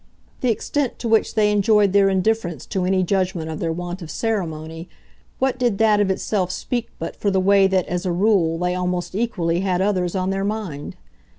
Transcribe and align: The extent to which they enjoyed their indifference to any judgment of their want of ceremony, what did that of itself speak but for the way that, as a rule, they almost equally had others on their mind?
The 0.39 0.49
extent 0.49 0.97
to 0.97 1.07
which 1.07 1.35
they 1.35 1.51
enjoyed 1.51 1.93
their 1.93 2.09
indifference 2.09 2.65
to 2.65 2.85
any 2.85 3.03
judgment 3.03 3.51
of 3.51 3.59
their 3.59 3.71
want 3.71 4.01
of 4.01 4.09
ceremony, 4.09 4.89
what 5.37 5.59
did 5.59 5.77
that 5.77 5.99
of 6.01 6.09
itself 6.09 6.49
speak 6.49 6.89
but 6.97 7.15
for 7.15 7.29
the 7.29 7.39
way 7.39 7.67
that, 7.67 7.85
as 7.87 8.03
a 8.07 8.11
rule, 8.11 8.57
they 8.57 8.73
almost 8.73 9.13
equally 9.13 9.59
had 9.59 9.79
others 9.79 10.15
on 10.15 10.31
their 10.31 10.43
mind? 10.43 10.95